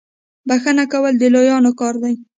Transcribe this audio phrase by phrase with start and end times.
[0.47, 2.15] بخښنه کول د لویانو کار دی.